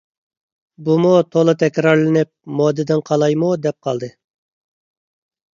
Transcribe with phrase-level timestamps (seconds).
[0.87, 4.11] بۇمۇ تولا تەكرارلىنىپ مودىدىن قالايمۇ دەپ قالدى.